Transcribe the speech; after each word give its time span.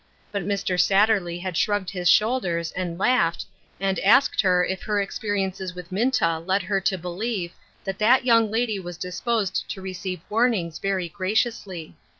But 0.31 0.43
Mr. 0.47 0.79
Satterley 0.79 1.39
had 1.41 1.55
shrugged 1.55 1.91
his 1.91 2.09
shoulders, 2.09 2.71
and 2.71 2.97
laughed, 2.97 3.45
and 3.79 3.99
asked 3.99 4.41
her 4.41 4.65
if 4.65 4.81
her 4.81 4.99
experiences 4.99 5.75
with 5.75 5.91
Minta 5.91 6.39
led 6.39 6.63
her 6.63 6.81
to 6.81 6.97
believe 6.97 7.51
that 7.83 7.99
that 7.99 8.25
young 8.25 8.49
lady 8.49 8.79
was 8.79 8.97
disposed 8.97 9.69
to 9.69 9.79
receive 9.79 10.21
warnings 10.27 10.79
very 10.79 11.07
graciously. 11.07 11.95